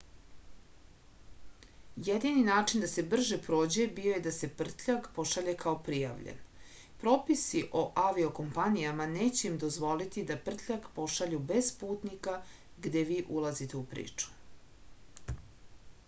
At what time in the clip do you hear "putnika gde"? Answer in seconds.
11.85-13.05